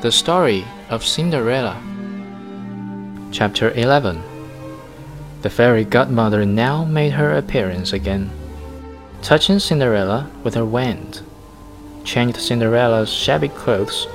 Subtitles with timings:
[0.00, 1.78] The Story of Cinderella.
[3.32, 4.22] Chapter 11
[5.42, 8.30] The fairy godmother now made her appearance again,
[9.20, 11.20] touching Cinderella with her wand,
[12.02, 14.06] changed Cinderella's shabby clothes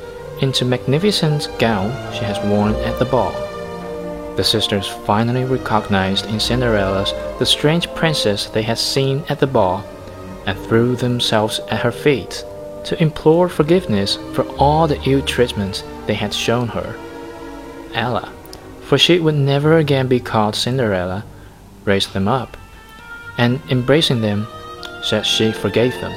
[0.42, 3.34] into magnificent gown she has worn at the ball.
[4.38, 7.06] The sisters finally recognized in Cinderella
[7.38, 9.86] the strange princess they had seen at the ball,
[10.48, 12.44] and threw themselves at her feet
[12.86, 16.96] to implore forgiveness for all the ill treatment they had shown her.
[17.94, 18.32] Ella,
[18.82, 21.26] for she would never again be called Cinderella,
[21.84, 22.56] raised them up,
[23.38, 24.48] and embracing them,
[25.04, 26.14] said she forgave them.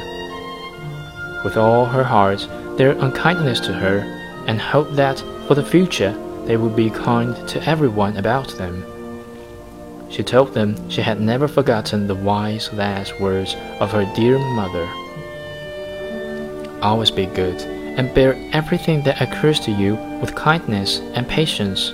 [1.45, 3.99] With all her heart, their unkindness to her,
[4.47, 6.13] and hoped that for the future
[6.47, 8.85] they would be kind to everyone about them.
[10.11, 14.89] She told them she had never forgotten the wise last words of her dear mother.
[16.83, 21.91] Always be good, and bear everything that occurs to you with kindness and patience.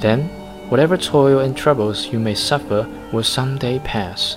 [0.00, 0.28] Then,
[0.70, 4.36] whatever toil and troubles you may suffer will some day pass,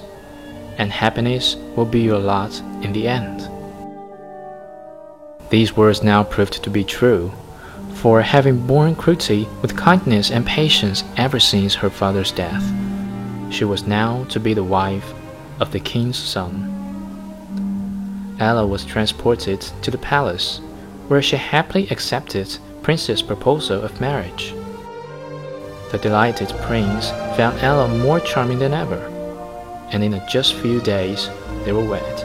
[0.78, 3.50] and happiness will be your lot in the end.
[5.50, 7.32] These words now proved to be true,
[7.96, 12.64] for having borne cruelty with kindness and patience ever since her father's death,
[13.50, 15.12] she was now to be the wife
[15.60, 16.77] of the king's son.
[18.40, 20.60] Ella was transported to the palace,
[21.08, 24.54] where she happily accepted Prince's proposal of marriage.
[25.92, 29.00] The delighted prince found Ella more charming than ever,
[29.92, 31.30] and in a just few days
[31.64, 32.24] they were wed.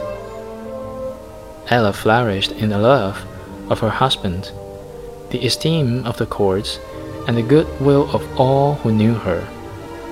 [1.69, 3.25] Ella flourished in the love
[3.71, 4.51] of her husband,
[5.29, 6.79] the esteem of the courts,
[7.27, 9.47] and the goodwill of all who knew her.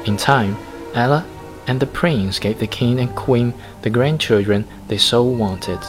[0.06, 0.58] In time,
[0.96, 1.26] Ella
[1.68, 5.80] and the prince gave the king and queen the grandchildren they so wanted,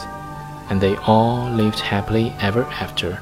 [0.69, 3.19] and they all lived happily ever after.